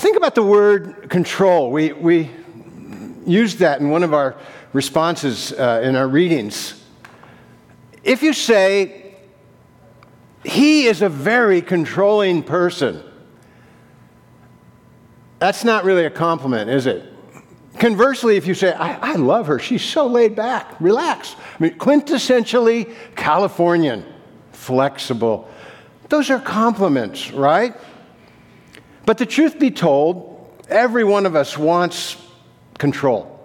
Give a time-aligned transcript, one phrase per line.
[0.00, 1.70] think about the word control.
[1.70, 2.30] We, we
[3.26, 4.34] used that in one of our
[4.72, 6.82] responses uh, in our readings.
[8.02, 9.14] If you say,
[10.42, 13.02] he is a very controlling person,
[15.38, 17.04] that's not really a compliment, is it?
[17.78, 21.36] Conversely, if you say, I, I love her, she's so laid back, relax.
[21.58, 24.06] I mean, quintessentially Californian,
[24.52, 25.50] flexible.
[26.08, 27.76] Those are compliments, right?
[29.06, 30.30] But the truth be told,
[30.68, 32.16] every one of us wants
[32.78, 33.38] control.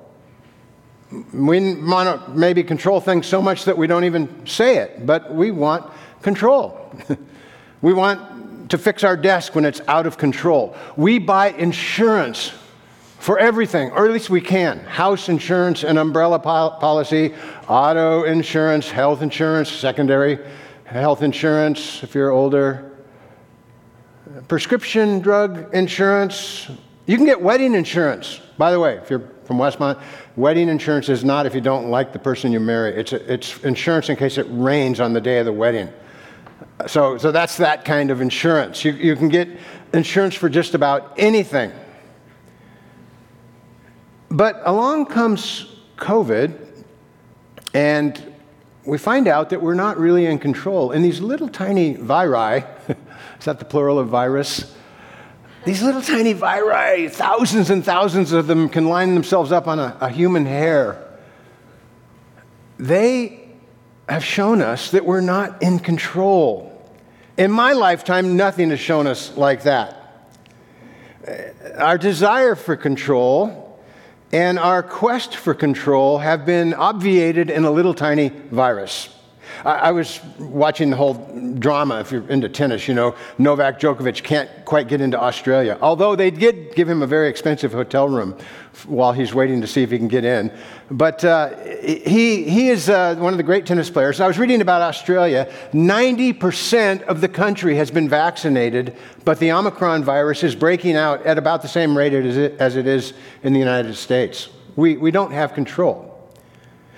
[1.33, 5.51] We want maybe control things so much that we don't even say it, but we
[5.51, 6.91] want control.
[7.81, 10.75] we want to fix our desk when it's out of control.
[10.97, 12.51] We buy insurance
[13.19, 17.33] for everything, or at least we can house insurance and umbrella policy,
[17.67, 20.39] auto insurance, health insurance, secondary
[20.85, 22.94] health insurance if you're older,
[24.47, 26.69] prescription drug insurance.
[27.05, 30.01] You can get wedding insurance, by the way, if you're from Westmont.
[30.35, 34.09] Wedding insurance is not if you don't like the person you marry, it's, it's insurance
[34.09, 35.89] in case it rains on the day of the wedding.
[36.87, 38.83] So, so that's that kind of insurance.
[38.83, 39.47] You, you can get
[39.93, 41.71] insurance for just about anything.
[44.29, 46.83] But along comes COVID,
[47.73, 48.33] and
[48.85, 50.91] we find out that we're not really in control.
[50.91, 52.63] And these little tiny viri,
[53.39, 54.75] is that the plural of virus?
[55.65, 59.97] These little tiny viri, thousands and thousands of them can line themselves up on a,
[59.99, 61.01] a human hair.
[62.77, 63.49] They
[64.07, 66.71] have shown us that we're not in control.
[67.37, 70.01] In my lifetime, nothing has shown us like that.
[71.77, 73.79] Our desire for control
[74.31, 79.09] and our quest for control have been obviated in a little tiny virus.
[79.63, 81.13] I, was watching the whole
[81.59, 81.99] drama.
[81.99, 85.77] If you're into tennis, you know, Novak Djokovic can't quite get into Australia.
[85.81, 88.37] Although they did give him a very expensive hotel room
[88.85, 90.51] while he's waiting to see if he can get in.
[90.91, 94.19] But uh, he, he is uh, one of the great tennis players.
[94.19, 95.51] I was reading about Australia.
[95.71, 101.37] 90% of the country has been vaccinated, but the Omicron virus is breaking out at
[101.37, 103.13] about the same rate as it, as it is
[103.43, 104.49] in the United States.
[104.75, 106.04] We, we don't have control.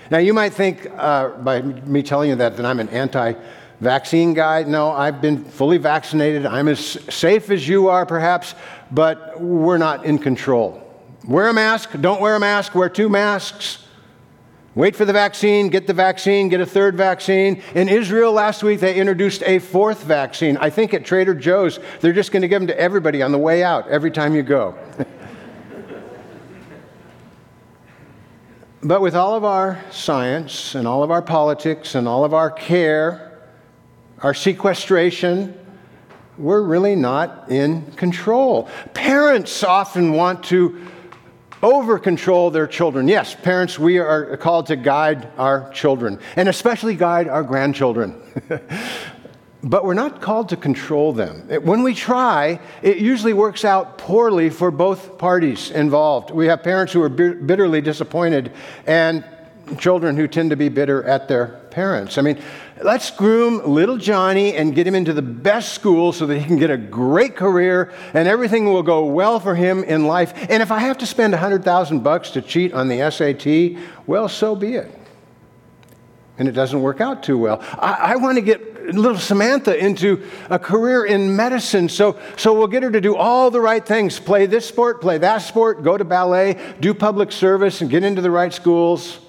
[0.09, 3.33] Now, you might think uh, by me telling you that that I'm an anti
[3.79, 4.63] vaccine guy.
[4.63, 6.45] No, I've been fully vaccinated.
[6.45, 8.55] I'm as safe as you are, perhaps,
[8.91, 10.83] but we're not in control.
[11.27, 13.83] Wear a mask, don't wear a mask, wear two masks.
[14.75, 17.63] Wait for the vaccine, get the vaccine, get a third vaccine.
[17.73, 20.55] In Israel last week, they introduced a fourth vaccine.
[20.57, 23.39] I think at Trader Joe's, they're just going to give them to everybody on the
[23.39, 24.77] way out every time you go.
[28.83, 32.51] But with all of our science and all of our politics and all of our
[32.51, 33.39] care,
[34.19, 35.57] our sequestration,
[36.37, 38.69] we're really not in control.
[38.93, 40.79] Parents often want to
[41.63, 43.07] over control their children.
[43.07, 48.21] Yes, parents, we are called to guide our children, and especially guide our grandchildren.
[49.63, 51.47] but we're not called to control them.
[51.63, 56.31] When we try, it usually works out poorly for both parties involved.
[56.31, 58.51] We have parents who are bitterly disappointed
[58.85, 59.25] and
[59.79, 62.17] children who tend to be bitter at their parents.
[62.17, 62.41] I mean,
[62.81, 66.57] let's groom little Johnny and get him into the best school so that he can
[66.57, 70.33] get a great career and everything will go well for him in life.
[70.49, 74.55] And if I have to spend 100,000 bucks to cheat on the SAT, well, so
[74.55, 74.91] be it.
[76.37, 77.59] And it doesn't work out too well.
[77.79, 81.89] I, I want to get little Samantha into a career in medicine.
[81.89, 85.17] So, so we'll get her to do all the right things play this sport, play
[85.17, 89.19] that sport, go to ballet, do public service, and get into the right schools.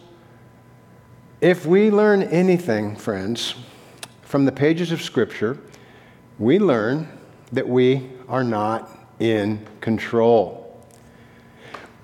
[1.41, 3.55] If we learn anything, friends,
[4.23, 5.59] from the pages of Scripture,
[6.39, 7.09] we learn
[7.53, 8.91] that we are not
[9.21, 10.85] in control.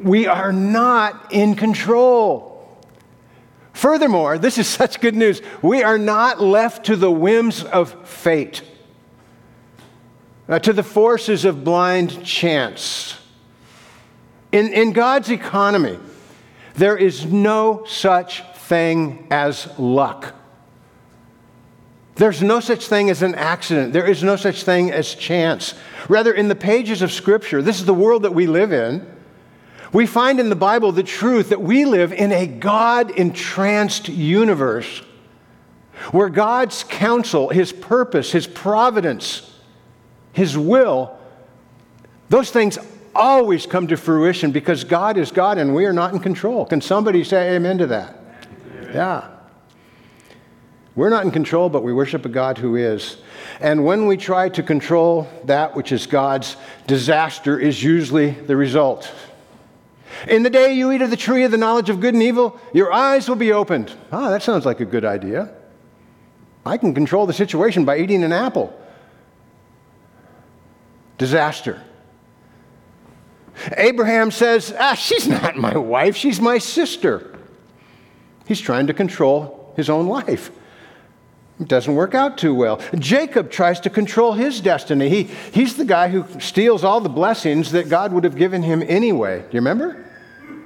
[0.01, 2.54] We are not in control.
[3.85, 5.43] Furthermore, this is such good news.
[5.61, 8.63] We are not left to the whims of fate,
[10.49, 13.19] uh, to the forces of blind chance.
[14.53, 15.99] In, in God's economy,
[16.77, 20.35] there is no such thing as luck.
[22.15, 23.93] There's no such thing as an accident.
[23.93, 25.75] There is no such thing as chance.
[26.09, 29.14] Rather, in the pages of Scripture, this is the world that we live in
[29.95, 35.03] we find in the Bible the truth that we live in a God entranced universe
[36.11, 39.57] where God's counsel, His purpose, His providence,
[40.33, 41.17] His will,
[42.29, 42.77] those things
[43.15, 46.67] always come to fruition because God is God and we are not in control.
[46.67, 48.17] Can somebody say amen to that?
[48.77, 48.91] Amen.
[48.93, 49.31] Yeah.
[50.97, 53.19] We're not in control, but we worship a God who is.
[53.61, 56.57] And when we try to control that which is God's,
[56.89, 59.13] disaster is usually the result.
[60.29, 62.59] In the day you eat of the tree of the knowledge of good and evil,
[62.73, 63.93] your eyes will be opened.
[64.13, 65.53] Ah, that sounds like a good idea.
[66.67, 68.79] I can control the situation by eating an apple.
[71.19, 71.83] Disaster.
[73.77, 77.39] Abraham says, Ah, she's not my wife, she's my sister.
[78.47, 80.51] He's trying to control his own life.
[81.61, 82.81] It doesn't work out too well.
[82.99, 85.09] Jacob tries to control his destiny.
[85.09, 85.23] He,
[85.53, 89.39] he's the guy who steals all the blessings that God would have given him anyway.
[89.39, 90.05] Do you remember?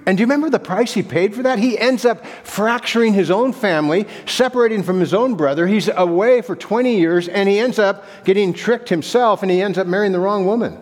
[0.07, 1.59] And do you remember the price he paid for that?
[1.59, 5.67] He ends up fracturing his own family, separating from his own brother.
[5.67, 9.77] He's away for 20 years, and he ends up getting tricked himself, and he ends
[9.77, 10.81] up marrying the wrong woman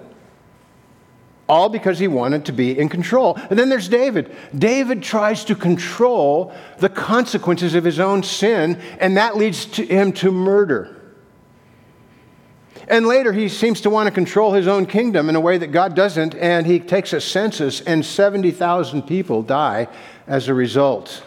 [1.48, 3.36] all because he wanted to be in control.
[3.36, 4.34] And then there's David.
[4.56, 10.12] David tries to control the consequences of his own sin, and that leads to him
[10.14, 10.92] to murder.
[12.88, 15.68] And later, he seems to want to control his own kingdom in a way that
[15.68, 19.88] God doesn't, and he takes a census, and 70,000 people die
[20.26, 21.22] as a result.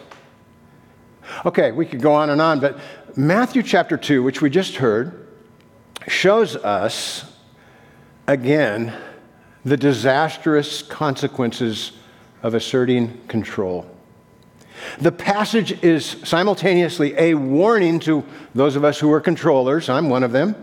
[1.44, 2.78] Okay, we could go on and on, but
[3.16, 5.26] Matthew chapter 2, which we just heard,
[6.08, 7.30] shows us
[8.26, 8.94] again
[9.64, 11.92] the disastrous consequences
[12.42, 13.86] of asserting control.
[14.98, 18.24] The passage is simultaneously a warning to
[18.54, 20.54] those of us who are controllers, I'm one of them,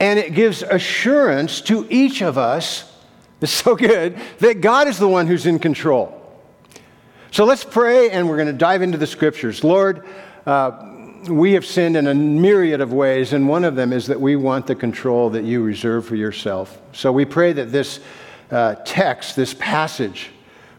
[0.00, 2.90] and it gives assurance to each of us,
[3.40, 6.14] it's so good, that God is the one who's in control.
[7.30, 9.62] So let's pray and we're going to dive into the scriptures.
[9.62, 10.06] Lord,
[10.46, 14.20] uh, we have sinned in a myriad of ways, and one of them is that
[14.20, 16.80] we want the control that you reserve for yourself.
[16.92, 18.00] So we pray that this
[18.50, 20.30] uh, text, this passage,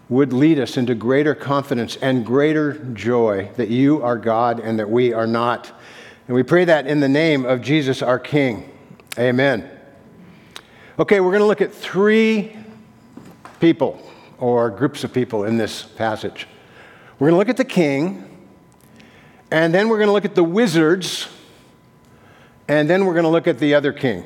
[0.07, 4.89] would lead us into greater confidence and greater joy that you are God and that
[4.89, 5.71] we are not.
[6.27, 8.71] And we pray that in the name of Jesus our King.
[9.17, 9.69] Amen.
[10.97, 12.55] Okay, we're going to look at three
[13.59, 14.01] people
[14.39, 16.47] or groups of people in this passage.
[17.19, 18.28] We're going to look at the king,
[19.51, 21.27] and then we're going to look at the wizards,
[22.67, 24.23] and then we're going to look at the other king.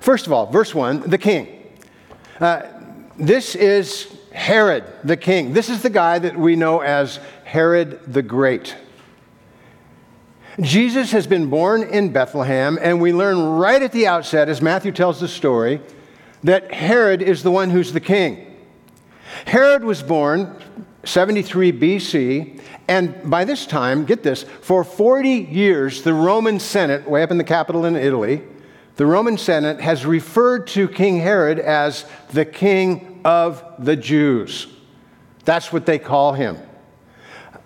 [0.00, 1.48] First of all, verse 1, the king.
[2.40, 2.62] Uh,
[3.16, 5.52] this is Herod, the king.
[5.52, 8.76] This is the guy that we know as Herod the Great.
[10.60, 14.92] Jesus has been born in Bethlehem, and we learn right at the outset, as Matthew
[14.92, 15.80] tells the story,
[16.42, 18.53] that Herod is the one who's the king.
[19.46, 20.56] Herod was born
[21.04, 27.22] 73 BC, and by this time, get this, for 40 years, the Roman Senate, way
[27.22, 28.42] up in the capital in Italy,
[28.96, 34.68] the Roman Senate has referred to King Herod as the king of the Jews.
[35.44, 36.58] That's what they call him.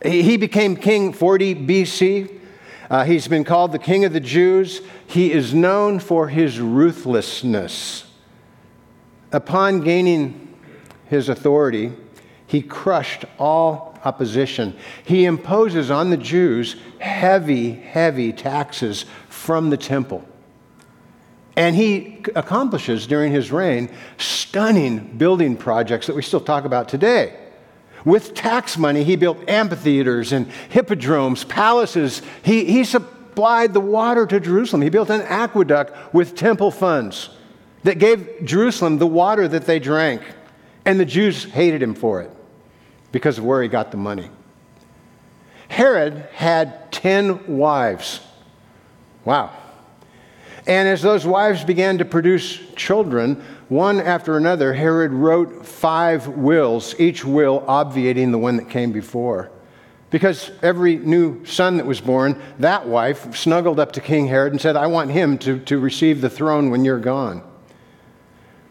[0.04, 2.40] He became king 40 BC.
[2.88, 4.80] Uh, he's been called the king of the Jews.
[5.06, 8.04] He is known for his ruthlessness.
[9.32, 10.47] Upon gaining
[11.08, 11.92] his authority,
[12.46, 14.76] he crushed all opposition.
[15.04, 20.26] He imposes on the Jews heavy, heavy taxes from the temple.
[21.56, 27.36] And he accomplishes during his reign stunning building projects that we still talk about today.
[28.04, 32.22] With tax money, he built amphitheaters and hippodromes, palaces.
[32.44, 34.82] He, he supplied the water to Jerusalem.
[34.82, 37.30] He built an aqueduct with temple funds
[37.82, 40.22] that gave Jerusalem the water that they drank.
[40.88, 42.30] And the Jews hated him for it
[43.12, 44.30] because of where he got the money.
[45.68, 48.20] Herod had 10 wives.
[49.22, 49.52] Wow.
[50.66, 56.98] And as those wives began to produce children, one after another, Herod wrote five wills,
[56.98, 59.50] each will obviating the one that came before.
[60.08, 64.60] Because every new son that was born, that wife snuggled up to King Herod and
[64.60, 67.42] said, I want him to, to receive the throne when you're gone.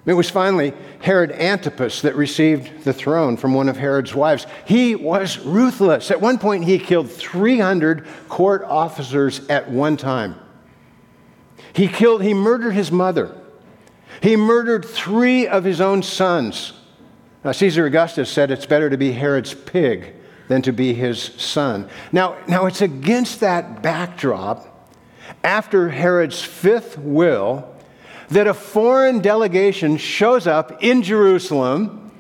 [0.08, 4.48] It was finally Herod Antipas that received the throne from one of Herod's wives.
[4.66, 6.10] He was ruthless.
[6.10, 10.36] At one point, he killed 300 court officers at one time.
[11.74, 13.36] He killed, he murdered his mother.
[14.22, 16.72] He murdered three of his own sons.
[17.44, 20.14] Now, Caesar Augustus said it's better to be Herod's pig
[20.48, 21.90] than to be his son.
[22.14, 24.74] Now, now it's against that backdrop,
[25.44, 27.77] after Herod's fifth will,
[28.30, 32.12] that a foreign delegation shows up in Jerusalem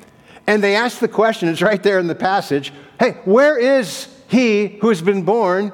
[0.45, 4.79] and they ask the question, it's right there in the passage hey, where is he
[4.81, 5.71] who has been born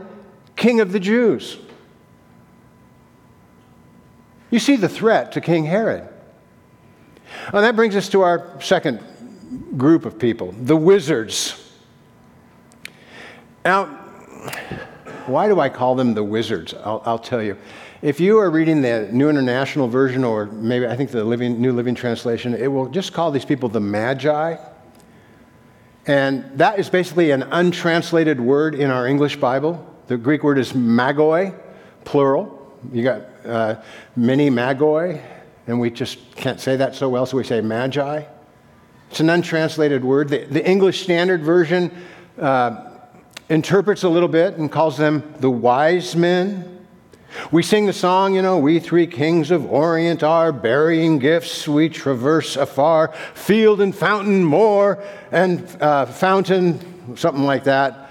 [0.56, 1.58] king of the Jews?
[4.52, 6.08] You see the threat to King Herod.
[7.52, 9.00] Well, that brings us to our second
[9.78, 11.60] group of people, the wizards.
[13.66, 13.86] Now,
[15.26, 16.74] why do I call them the wizards?
[16.74, 17.58] I'll, I'll, tell you.
[18.04, 21.72] If you are reading the New International Version or maybe I think the Living, New
[21.72, 24.58] Living Translation, it will just call these people the Magi.
[26.06, 29.90] And that is basically an untranslated word in our English Bible.
[30.08, 31.58] The Greek word is magoi,
[32.04, 32.76] plural.
[32.92, 33.76] You got uh,
[34.18, 35.24] many magoi,
[35.68, 38.26] and we just can't say that so well, so we say magi.
[39.12, 40.28] It's an untranslated word.
[40.28, 41.90] The, the English Standard Version
[42.38, 42.84] uh,
[43.48, 46.73] interprets a little bit and calls them the wise men.
[47.52, 51.68] We sing the song, you know, we three kings of Orient are burying gifts.
[51.68, 58.10] We traverse afar, field and fountain moor, and uh, fountain, something like that.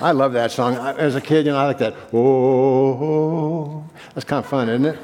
[0.00, 0.76] I love that song.
[0.76, 1.94] As a kid, you know, I like that.
[2.12, 4.98] Oh, that's kind of fun, isn't it?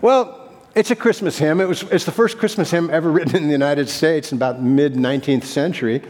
[0.00, 0.40] Well,
[0.74, 1.60] it's a Christmas hymn.
[1.60, 4.62] It was, it's the first Christmas hymn ever written in the United States in about
[4.62, 6.02] mid 19th century.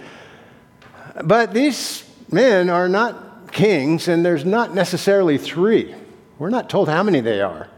[1.25, 5.95] But these men are not kings, and there's not necessarily three.
[6.39, 7.69] We're not told how many they are.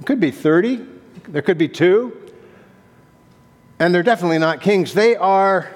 [0.00, 0.86] It could be 30,
[1.28, 2.16] there could be two,
[3.78, 4.94] and they're definitely not kings.
[4.94, 5.70] They are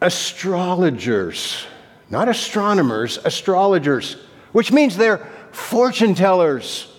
[0.00, 1.66] astrologers,
[2.10, 4.16] not astronomers, astrologers,
[4.52, 6.92] which means they're fortune tellers.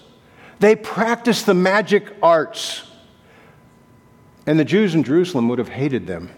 [0.60, 2.84] They practice the magic arts.
[4.46, 6.32] And the Jews in Jerusalem would have hated them.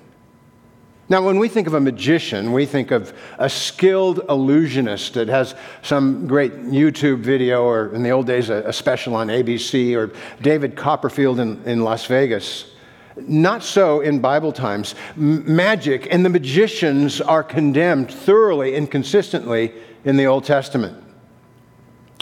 [1.10, 5.56] Now, when we think of a magician, we think of a skilled illusionist that has
[5.82, 10.12] some great YouTube video, or in the old days, a, a special on ABC, or
[10.44, 12.74] David Copperfield in, in Las Vegas.
[13.18, 14.94] Not so in Bible times.
[15.18, 19.74] M- magic and the magicians are condemned thoroughly and consistently
[20.06, 21.04] in the Old Testament.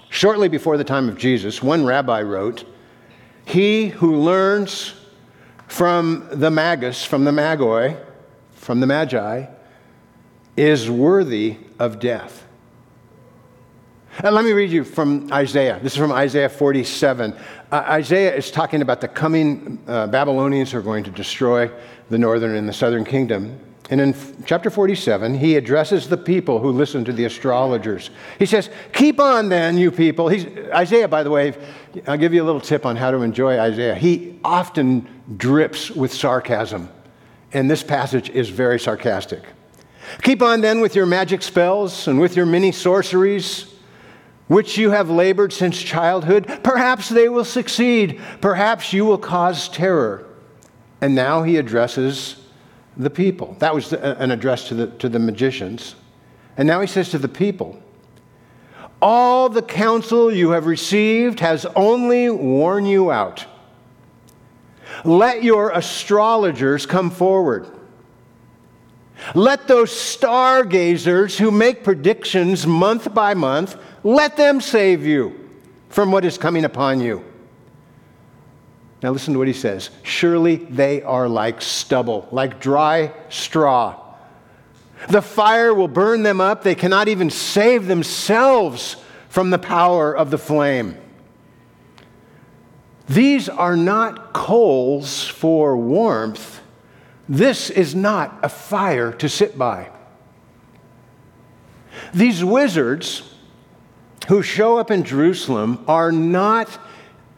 [0.08, 2.63] Shortly before the time of Jesus, one rabbi wrote,
[3.44, 4.94] He who learns
[5.67, 8.01] from the magus, from the magoi,
[8.68, 9.46] from the Magi
[10.58, 12.46] is worthy of death.
[14.20, 15.80] And let me read you from Isaiah.
[15.82, 17.34] This is from Isaiah 47.
[17.72, 21.72] Uh, Isaiah is talking about the coming uh, Babylonians who are going to destroy
[22.10, 23.58] the northern and the southern kingdom.
[23.90, 24.14] And in
[24.46, 28.10] chapter 47, he addresses the people who listen to the astrologers.
[28.38, 30.28] He says, Keep on then, you people.
[30.28, 31.54] He's, Isaiah, by the way,
[32.06, 33.96] I'll give you a little tip on how to enjoy Isaiah.
[33.96, 35.08] He often
[35.38, 36.90] drips with sarcasm
[37.54, 39.44] and this passage is very sarcastic.
[40.22, 43.74] Keep on then with your magic spells and with your many sorceries,
[44.48, 46.62] which you have labored since childhood.
[46.63, 48.22] Perhaps they will succeed.
[48.42, 50.25] Perhaps you will cause terror.
[51.01, 52.38] And now he addresses
[52.96, 53.56] the people.
[53.60, 55.96] That was an address to the, to the magicians.
[56.56, 57.82] And now he says to the people,
[59.01, 63.46] All the counsel you have received has only worn you out.
[65.04, 67.68] Let your astrologers come forward.
[69.34, 75.50] Let those stargazers who make predictions month by month, let them save you
[75.89, 77.24] from what is coming upon you.
[79.01, 79.92] Now, listen to what he says.
[80.04, 84.04] Surely they are like stubble, like dry straw.
[85.10, 86.63] The fire will burn them up.
[86.63, 88.98] They cannot even save themselves
[89.30, 90.98] from the power of the flame.
[93.08, 96.62] These are not coals for warmth.
[97.30, 99.90] This is not a fire to sit by.
[102.14, 103.34] These wizards
[104.28, 106.70] who show up in Jerusalem are not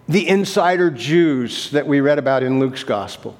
[0.07, 3.37] the insider Jews that we read about in Luke's gospel.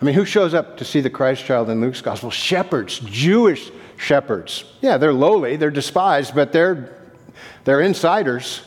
[0.00, 2.30] I mean, who shows up to see the Christ child in Luke's gospel?
[2.30, 4.64] Shepherds, Jewish shepherds.
[4.80, 6.98] Yeah, they're lowly, they're despised, but they're,
[7.64, 8.62] they're insiders.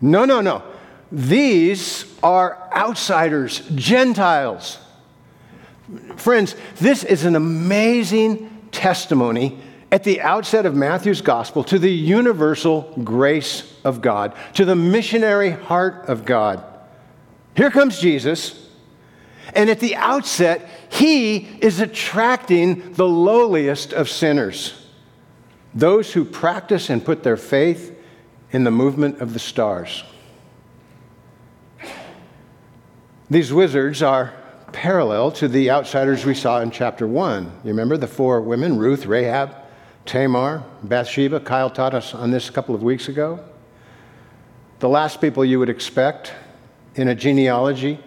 [0.00, 0.62] No, no, no.
[1.10, 4.78] These are outsiders, Gentiles.
[6.16, 9.58] Friends, this is an amazing testimony
[9.90, 15.50] at the outset of Matthew's gospel to the universal grace of God, to the missionary
[15.50, 16.62] heart of God.
[17.56, 18.68] Here comes Jesus,
[19.54, 24.84] and at the outset, he is attracting the lowliest of sinners
[25.74, 27.96] those who practice and put their faith
[28.50, 30.02] in the movement of the stars.
[33.30, 34.32] These wizards are
[34.72, 37.44] parallel to the outsiders we saw in chapter 1.
[37.62, 39.54] You remember the four women Ruth, Rahab,
[40.06, 41.40] Tamar, Bathsheba?
[41.40, 43.40] Kyle taught us on this a couple of weeks ago.
[44.78, 46.32] The last people you would expect
[46.94, 47.98] in a genealogy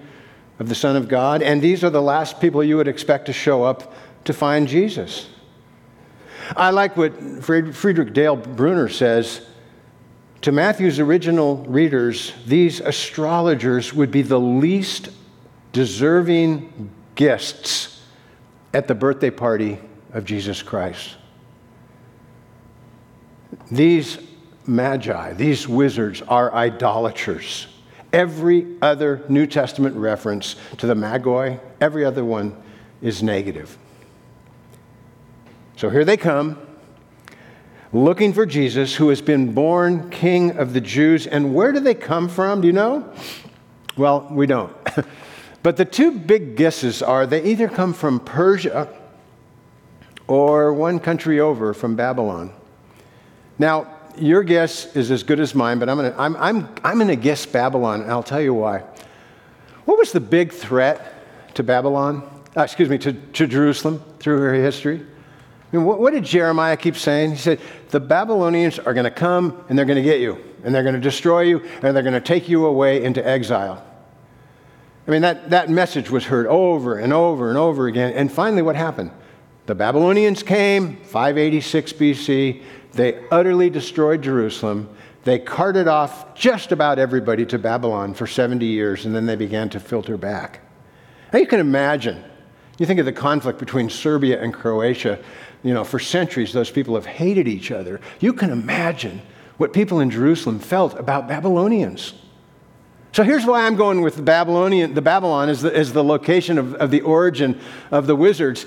[0.58, 3.34] of the Son of God, and these are the last people you would expect to
[3.34, 5.30] show up to find Jesus.
[6.58, 7.14] I like what
[7.44, 9.46] Frederick Dale Bruner says
[10.42, 15.10] to Matthew's original readers, these astrologers would be the least
[15.72, 18.04] deserving guests
[18.74, 19.80] at the birthday party
[20.14, 21.16] of Jesus Christ.
[23.70, 24.18] these
[24.66, 27.68] magi, these wizards, are idolaters.
[28.14, 32.56] Every other New Testament reference to the Magoi, every other one
[33.02, 33.78] is negative.
[35.78, 36.58] So here they come,
[37.94, 41.28] looking for Jesus, who has been born King of the Jews.
[41.28, 42.62] And where do they come from?
[42.62, 43.12] Do you know?
[43.98, 44.74] Well, we don't.
[45.64, 48.88] but the two big guesses are they either come from Persia
[50.28, 52.54] or one country over from Babylon.
[53.60, 56.98] Now, your guess is as good as mine, but I'm going to I'm, I'm, I'm
[56.98, 58.84] gonna guess Babylon, and I'll tell you why.
[59.86, 61.14] What was the big threat
[61.56, 62.28] to Babylon?
[62.56, 65.06] Uh, excuse me, to, to Jerusalem through her history?
[65.72, 67.32] I mean, what, what did Jeremiah keep saying?
[67.32, 67.60] He said,
[67.92, 70.96] The Babylonians are going to come and they're going to get you, and they're going
[70.96, 73.86] to destroy you, and they're going to take you away into exile.
[75.08, 78.14] I mean, that, that message was heard over and over and over again.
[78.14, 79.12] And finally, what happened?
[79.66, 82.64] The Babylonians came, 586 BC.
[82.94, 84.90] They utterly destroyed Jerusalem.
[85.24, 89.70] They carted off just about everybody to Babylon for 70 years, and then they began
[89.70, 90.62] to filter back.
[91.34, 92.24] Now you can imagine.
[92.82, 95.20] You think of the conflict between Serbia and Croatia.
[95.62, 98.02] You know, for centuries, those people have hated each other.
[98.20, 99.22] You can imagine
[99.58, 102.16] what people in Jerusalem felt about Babylonians.
[103.12, 106.58] So here's why I'm going with the Babylonian, the Babylon as the, as the location
[106.58, 107.62] of, of the origin
[107.92, 108.66] of the wizards.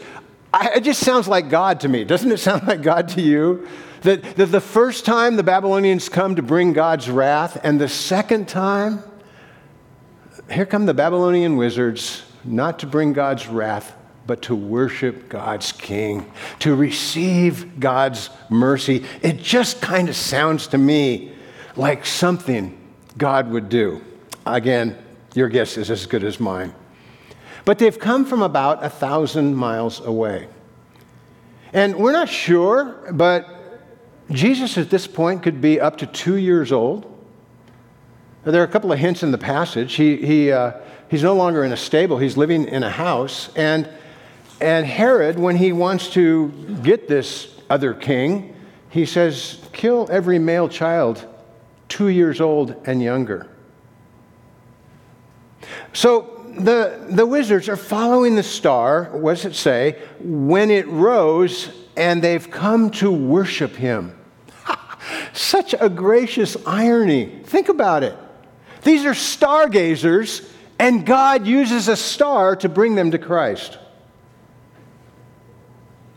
[0.53, 2.05] I, it just sounds like God to me.
[2.05, 3.67] Doesn't it sound like God to you?
[4.03, 8.47] That, that the first time the Babylonians come to bring God's wrath, and the second
[8.47, 9.03] time,
[10.49, 16.31] here come the Babylonian wizards, not to bring God's wrath, but to worship God's King,
[16.61, 19.05] to receive God's mercy.
[19.23, 21.33] It just kind of sounds to me
[21.77, 22.79] like something
[23.19, 24.03] God would do.
[24.47, 24.97] Again,
[25.35, 26.75] your guess is as good as mine.
[27.65, 30.49] But they've come from about a thousand miles away.
[31.73, 33.49] And we're not sure, but
[34.31, 37.11] Jesus at this point could be up to two years old.
[38.45, 39.95] There are a couple of hints in the passage.
[39.95, 40.73] He, he, uh,
[41.09, 43.51] he's no longer in a stable, he's living in a house.
[43.57, 43.89] And,
[44.61, 46.49] and Herod, when he wants to
[46.83, 48.55] get this other king,
[48.91, 51.27] he says, Kill every male child
[51.89, 53.49] two years old and younger.
[55.93, 60.01] So the, the wizards are following the star, what does it say?
[60.21, 64.17] When it rose, and they've come to worship him.
[65.33, 67.41] Such a gracious irony.
[67.45, 68.17] Think about it.
[68.83, 73.79] These are stargazers, and God uses a star to bring them to Christ.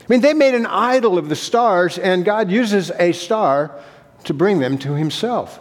[0.07, 3.71] I mean, they made an idol of the stars, and God uses a star
[4.23, 5.59] to bring them to Himself.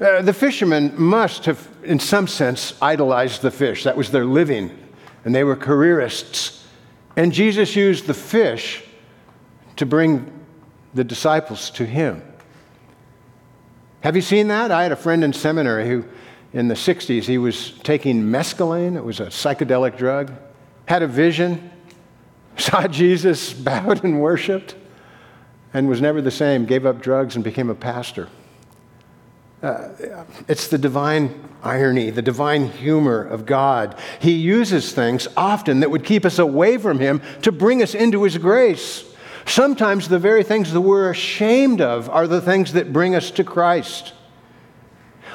[0.00, 3.84] Uh, the fishermen must have, in some sense, idolized the fish.
[3.84, 4.70] That was their living,
[5.26, 6.66] and they were careerists.
[7.16, 8.82] And Jesus used the fish
[9.76, 10.32] to bring
[10.94, 12.22] the disciples to him.
[14.00, 14.70] Have you seen that?
[14.70, 16.04] I had a friend in seminary who,
[16.54, 20.32] in the 60s, he was taking mescaline, it was a psychedelic drug,
[20.86, 21.70] had a vision,
[22.56, 24.74] saw Jesus, bowed and worshiped,
[25.72, 28.28] and was never the same, gave up drugs and became a pastor.
[29.62, 29.90] Uh,
[30.48, 33.94] it's the divine irony, the divine humor of God.
[34.18, 38.22] He uses things often that would keep us away from Him to bring us into
[38.22, 39.04] His grace.
[39.44, 43.44] Sometimes the very things that we're ashamed of are the things that bring us to
[43.44, 44.14] Christ.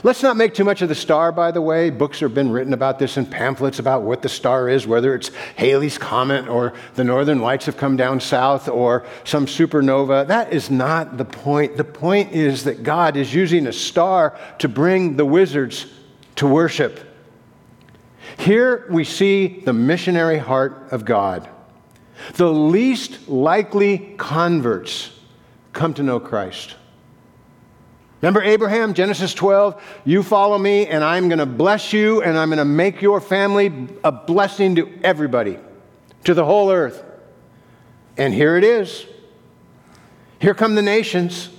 [0.06, 1.90] Let's not make too much of the star, by the way.
[1.90, 5.32] Books have been written about this and pamphlets about what the star is, whether it's
[5.56, 10.28] Halley's Comet or the Northern Lights have come down south or some supernova.
[10.28, 11.76] That is not the point.
[11.76, 15.88] The point is that God is using a star to bring the wizards
[16.36, 17.00] to worship.
[18.38, 21.50] Here we see the missionary heart of God.
[22.36, 25.10] The least likely converts
[25.74, 26.76] come to know Christ.
[28.26, 29.80] Remember Abraham, Genesis 12?
[30.04, 33.22] You follow me, and I'm going to bless you, and I'm going to make your
[33.22, 33.72] family
[34.04, 35.60] a blessing to everybody,
[36.24, 37.04] to the whole earth.
[38.18, 39.06] And here it is.
[40.40, 41.52] Here come the nations.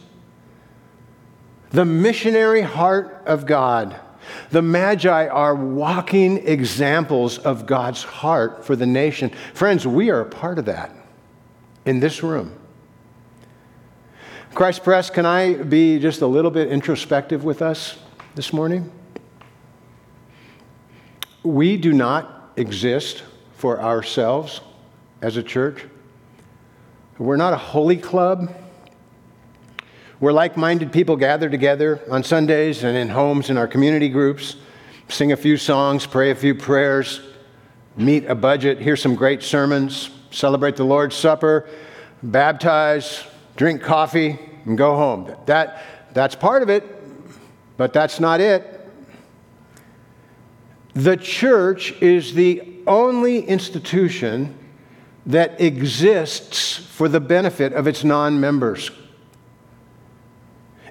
[1.71, 4.01] The missionary heart of God.
[4.51, 9.31] The Magi are walking examples of God's heart for the nation.
[9.55, 10.91] Friends, we are a part of that
[11.85, 12.59] in this room.
[14.57, 17.99] Christ Pres, can I be just a little bit introspective with us
[18.37, 18.91] this morning?
[21.43, 23.23] We do not exist
[23.57, 24.63] for ourselves
[25.21, 25.85] as a church.
[27.19, 28.51] We're not a holy club.
[30.21, 34.57] We're like minded people gathered together on Sundays and in homes in our community groups,
[35.09, 37.21] sing a few songs, pray a few prayers,
[37.95, 41.69] meet a budget, hear some great sermons, celebrate the Lord's Supper,
[42.23, 43.23] baptize,
[43.57, 45.35] drink coffee, and go home.
[45.47, 46.85] That, that's part of it,
[47.77, 48.73] but that's not it.
[50.95, 54.59] The church is the only institution
[55.27, 58.91] that exists for the benefit of its non members.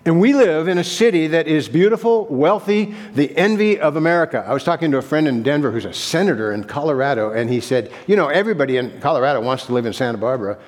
[0.08, 4.46] And we live in a city that is beautiful, wealthy, the envy of America.
[4.48, 7.60] I was talking to a friend in Denver who's a senator in Colorado, and he
[7.60, 10.60] said, You know, everybody in Colorado wants to live in Santa Barbara.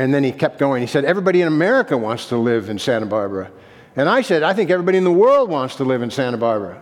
[0.00, 0.80] And then he kept going.
[0.80, 3.50] He said, Everybody in America wants to live in Santa Barbara.
[3.94, 6.80] And I said, I think everybody in the world wants to live in Santa Barbara.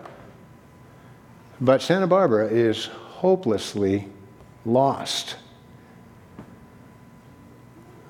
[1.59, 4.07] But Santa Barbara is hopelessly
[4.63, 5.35] lost.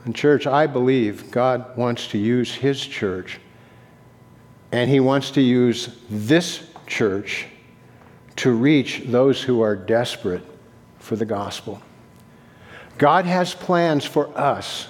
[0.05, 3.39] And, church, I believe God wants to use His church,
[4.71, 7.47] and He wants to use this church
[8.35, 10.45] to reach those who are desperate
[10.99, 11.81] for the gospel.
[12.99, 14.87] God has plans for us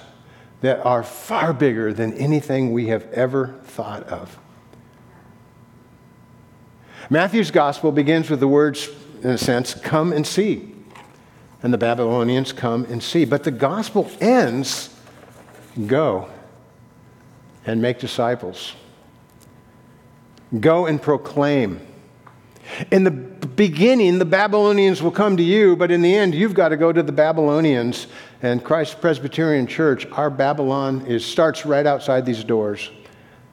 [0.60, 4.38] that are far bigger than anything we have ever thought of.
[7.08, 8.88] Matthew's gospel begins with the words,
[9.22, 10.74] in a sense, come and see.
[11.62, 13.24] And the Babylonians come and see.
[13.24, 14.94] But the gospel ends
[15.86, 16.28] go
[17.66, 18.74] and make disciples.
[20.58, 21.80] Go and proclaim.
[22.90, 26.68] In the beginning, the Babylonians will come to you, but in the end, you've got
[26.68, 28.06] to go to the Babylonians.
[28.42, 32.90] And Christ Presbyterian Church, our Babylon is, starts right outside these doors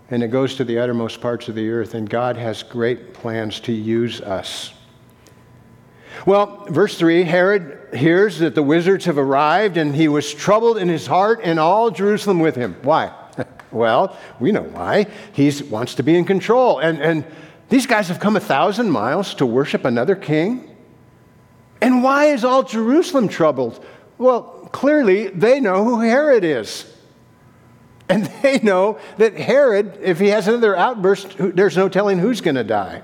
[0.09, 3.59] and it goes to the uttermost parts of the earth, and God has great plans
[3.61, 4.73] to use us.
[6.25, 10.87] Well, verse 3 Herod hears that the wizards have arrived, and he was troubled in
[10.87, 12.75] his heart, and all Jerusalem with him.
[12.83, 13.11] Why?
[13.71, 15.07] well, we know why.
[15.33, 16.79] He wants to be in control.
[16.79, 17.25] And, and
[17.69, 20.75] these guys have come a thousand miles to worship another king.
[21.81, 23.85] And why is all Jerusalem troubled?
[24.17, 26.91] Well, clearly they know who Herod is.
[28.09, 32.55] And they know that Herod, if he has another outburst, there's no telling who's going
[32.55, 33.03] to die.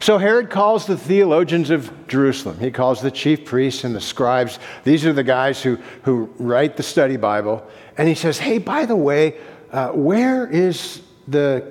[0.00, 2.58] So Herod calls the theologians of Jerusalem.
[2.58, 4.58] He calls the chief priests and the scribes.
[4.82, 7.66] These are the guys who, who write the study Bible.
[7.98, 9.38] And he says, Hey, by the way,
[9.70, 11.70] uh, where is the,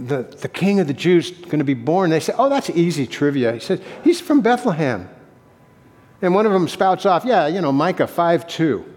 [0.00, 2.10] the, the king of the Jews going to be born?
[2.10, 3.54] They say, Oh, that's easy trivia.
[3.54, 5.08] He says, He's from Bethlehem.
[6.22, 8.92] And one of them spouts off, Yeah, you know, Micah 5 2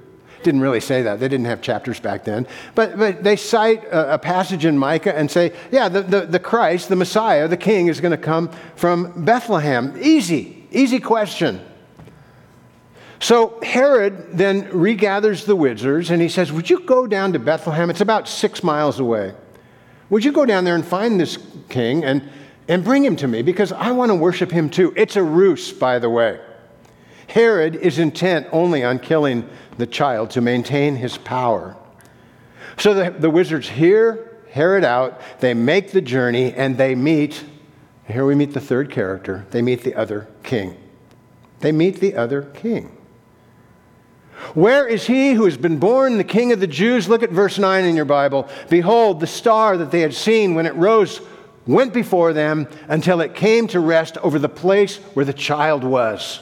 [0.46, 1.20] didn't really say that.
[1.20, 2.48] They didn't have chapters back then.
[2.76, 6.40] But, but they cite a, a passage in Micah and say, yeah, the, the, the
[6.40, 9.98] Christ, the Messiah, the King is going to come from Bethlehem.
[10.00, 11.60] Easy, easy question.
[13.20, 17.90] So Herod then regathers the wizards and he says, Would you go down to Bethlehem?
[17.90, 19.34] It's about six miles away.
[20.12, 22.30] Would you go down there and find this king and,
[22.68, 23.42] and bring him to me?
[23.42, 24.94] Because I want to worship him too.
[24.96, 26.40] It's a ruse, by the way.
[27.28, 31.76] Herod is intent only on killing the child to maintain his power.
[32.78, 37.44] So the, the wizards hear Herod out, they make the journey, and they meet.
[38.08, 39.46] Here we meet the third character.
[39.52, 40.78] They meet the other king.
[41.60, 42.96] They meet the other king.
[44.54, 47.10] Where is he who has been born the king of the Jews?
[47.10, 48.48] Look at verse 9 in your Bible.
[48.70, 51.20] Behold, the star that they had seen when it rose
[51.66, 56.40] went before them until it came to rest over the place where the child was.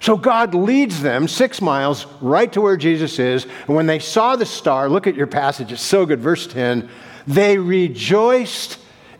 [0.00, 3.46] So God leads them six miles right to where Jesus is.
[3.66, 6.20] And when they saw the star, look at your passage, it's so good.
[6.20, 6.88] Verse 10
[7.26, 8.78] they rejoiced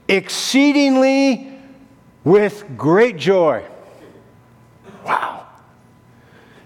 [0.08, 1.52] exceedingly
[2.24, 3.64] with great joy.
[5.04, 5.46] Wow.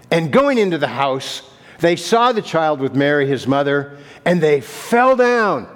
[0.09, 1.41] And going into the house,
[1.79, 5.67] they saw the child with Mary, his mother, and they fell down.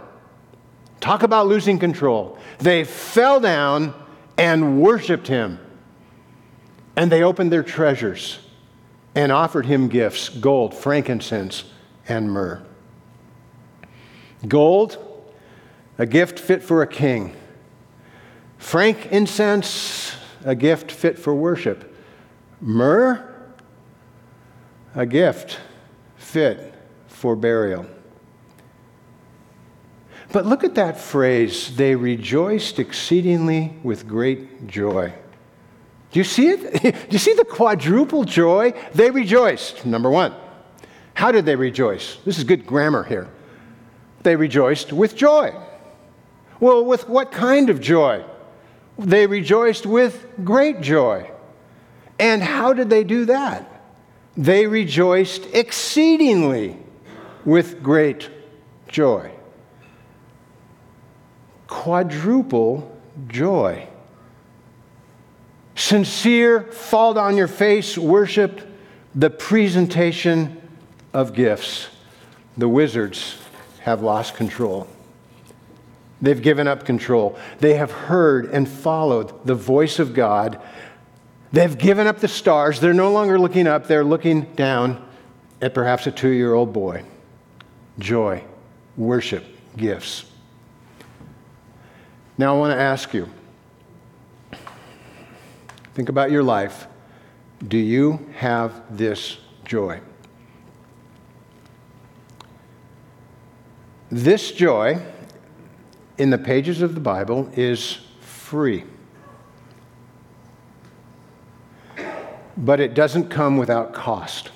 [1.01, 2.39] Talk about losing control.
[2.59, 3.93] They fell down
[4.37, 5.59] and worshiped him.
[6.99, 8.39] And they opened their treasures
[9.15, 11.63] and offered him gifts gold, frankincense,
[12.09, 12.61] and myrrh.
[14.45, 14.97] Gold,
[15.97, 17.37] a gift fit for a king.
[18.57, 21.95] Frankincense, a gift fit for worship.
[22.59, 23.33] Myrrh,
[24.93, 25.57] a gift
[26.17, 26.75] fit
[27.07, 27.85] for burial.
[30.33, 35.13] But look at that phrase they rejoiced exceedingly with great joy.
[36.11, 36.81] Do you see it?
[37.09, 38.73] Do you see the quadruple joy?
[38.93, 40.33] They rejoiced, number one.
[41.13, 42.17] How did they rejoice?
[42.25, 43.29] This is good grammar here.
[44.23, 45.53] They rejoiced with joy.
[46.59, 48.23] Well, with what kind of joy?
[48.97, 51.29] They rejoiced with great joy.
[52.19, 53.81] And how did they do that?
[54.35, 56.77] They rejoiced exceedingly
[57.45, 58.29] with great
[58.87, 59.31] joy.
[61.67, 63.87] Quadruple joy
[65.79, 68.61] sincere, fall on your face worship,
[69.15, 70.61] the presentation
[71.13, 71.87] of gifts.
[72.57, 73.37] The wizards
[73.81, 74.87] have lost control.
[76.21, 77.39] They've given up control.
[77.59, 80.61] They have heard and followed the voice of God.
[81.53, 82.81] They've given up the stars.
[82.81, 85.05] They're no longer looking up, they're looking down
[85.61, 87.03] at perhaps a two year old boy.
[87.97, 88.43] Joy,
[88.97, 89.45] worship,
[89.77, 90.25] gifts.
[92.37, 93.29] Now, I want to ask you
[95.99, 96.87] think about your life.
[97.67, 99.99] Do you have this joy?
[104.09, 105.01] This joy
[106.17, 108.85] in the pages of the Bible is free.
[112.55, 114.51] But it doesn't come without cost.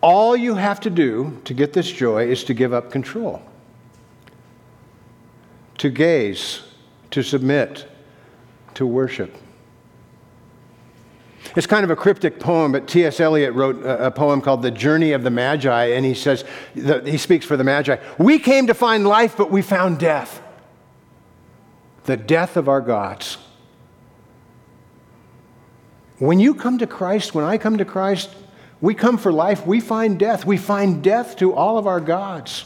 [0.00, 3.42] All you have to do to get this joy is to give up control,
[5.76, 6.62] to gaze,
[7.10, 7.86] to submit,
[8.78, 9.36] to worship.
[11.56, 13.18] It's kind of a cryptic poem, but T.S.
[13.18, 17.44] Eliot wrote a poem called The Journey of the Magi, and he says, he speaks
[17.44, 17.96] for the Magi.
[18.18, 20.40] We came to find life, but we found death.
[22.04, 23.38] The death of our gods.
[26.18, 28.30] When you come to Christ, when I come to Christ,
[28.80, 30.46] we come for life, we find death.
[30.46, 32.64] We find death to all of our gods.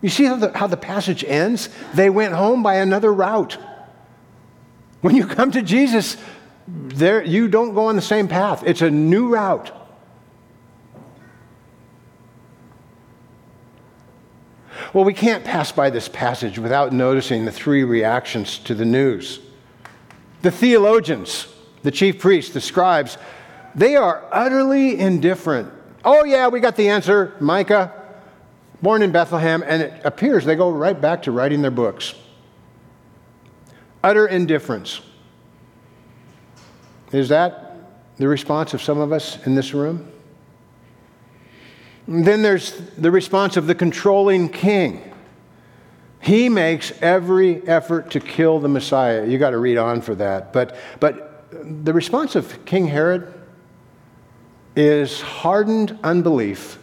[0.00, 1.68] You see how the, how the passage ends?
[1.92, 3.58] They went home by another route.
[5.06, 6.16] When you come to Jesus,
[6.66, 9.70] there, you don't go on the same path, it's a new route.
[14.92, 19.38] Well, we can't pass by this passage without noticing the three reactions to the news.
[20.42, 23.16] The theologians, the chief priests, the scribes,
[23.76, 25.72] they are utterly indifferent.
[26.04, 27.92] Oh, yeah, we got the answer, Micah,
[28.82, 32.16] born in Bethlehem, and it appears they go right back to writing their books.
[34.06, 35.00] Utter indifference.
[37.10, 37.74] Is that
[38.18, 40.12] the response of some of us in this room?
[42.06, 45.12] Then there's the response of the controlling king.
[46.20, 49.26] He makes every effort to kill the Messiah.
[49.26, 50.52] You got to read on for that.
[50.52, 53.34] But, but the response of King Herod
[54.76, 56.78] is hardened unbelief,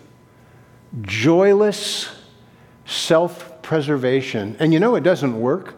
[1.04, 2.14] joyless
[2.86, 4.58] self preservation.
[4.60, 5.76] And you know it doesn't work.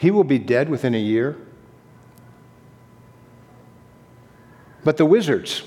[0.00, 1.36] He will be dead within a year.
[4.82, 5.62] But the wizards,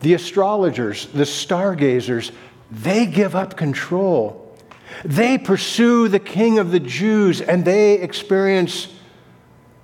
[0.00, 2.32] the astrologers, the stargazers,
[2.70, 4.56] they give up control.
[5.04, 8.88] They pursue the king of the Jews and they experience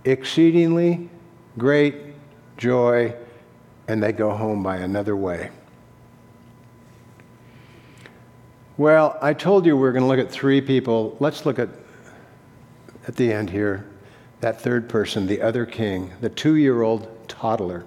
[0.07, 1.11] exceedingly
[1.59, 1.97] great
[2.57, 3.15] joy
[3.89, 5.51] and they go home by another way.
[8.79, 11.15] Well, I told you we are going to look at three people.
[11.21, 11.69] Let's look at
[13.07, 13.87] at the end here
[14.43, 17.85] that third person, the other king, the two year old toddler.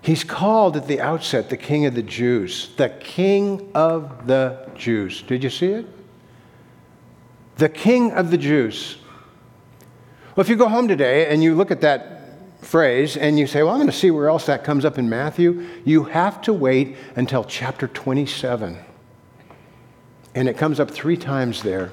[0.00, 5.22] He's called at the outset the King of the Jews, the King of the Jews.
[5.22, 5.86] Did you see it?
[7.56, 8.98] The King of the Jews.
[10.34, 12.22] Well, if you go home today and you look at that
[12.60, 15.08] phrase and you say, Well, I'm going to see where else that comes up in
[15.08, 18.78] Matthew, you have to wait until chapter 27.
[20.36, 21.90] And it comes up three times there.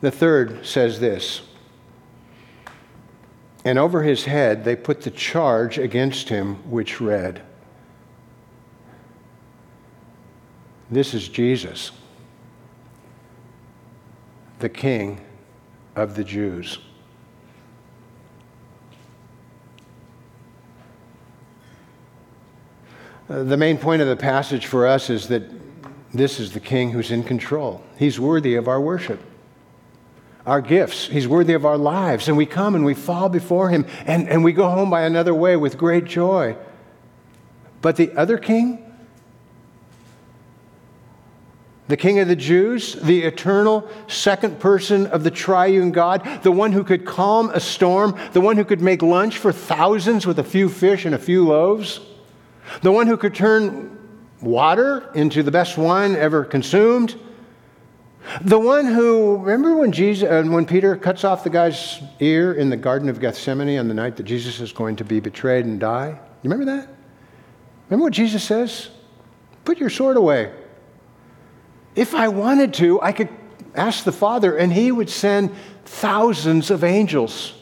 [0.00, 1.42] The third says this
[3.64, 7.42] and over his head they put the charge against him, which read,
[10.90, 11.92] This is Jesus,
[14.58, 15.20] the King
[15.94, 16.78] of the Jews.
[23.28, 25.44] The main point of the passage for us is that
[26.12, 27.84] this is the King who's in control.
[27.96, 29.20] He's worthy of our worship
[30.46, 31.06] our gifts.
[31.06, 32.28] He's worthy of our lives.
[32.28, 35.34] And we come and we fall before Him and, and we go home by another
[35.34, 36.56] way with great joy.
[37.82, 38.84] But the other king,
[41.88, 46.72] the king of the Jews, the eternal second person of the triune God, the one
[46.72, 50.44] who could calm a storm, the one who could make lunch for thousands with a
[50.44, 52.00] few fish and a few loaves,
[52.82, 53.98] the one who could turn
[54.40, 57.18] water into the best wine ever consumed
[58.42, 62.70] the one who, remember when, Jesus, uh, when Peter cuts off the guy's ear in
[62.70, 65.80] the Garden of Gethsemane on the night that Jesus is going to be betrayed and
[65.80, 66.18] die?
[66.42, 66.88] You remember that?
[67.88, 68.90] Remember what Jesus says?
[69.64, 70.52] Put your sword away.
[71.96, 73.28] If I wanted to, I could
[73.74, 75.50] ask the Father, and He would send
[75.84, 77.54] thousands of angels.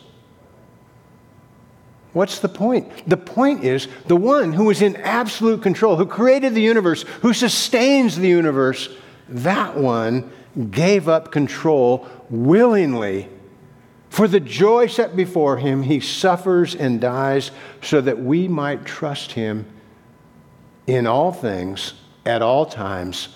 [2.13, 3.09] What's the point?
[3.09, 7.33] The point is the one who is in absolute control, who created the universe, who
[7.33, 8.89] sustains the universe,
[9.29, 10.31] that one
[10.71, 13.29] gave up control willingly.
[14.11, 17.51] For the joy set before him, he suffers and dies
[17.83, 19.67] so that we might trust him
[20.87, 23.29] in all things, at all times,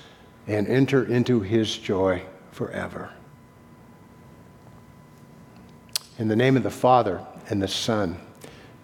[0.46, 3.12] and enter into his joy forever.
[6.18, 8.16] In the name of the Father, and the Son,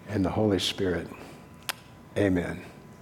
[0.07, 1.07] and the Holy Spirit,
[2.17, 2.61] amen.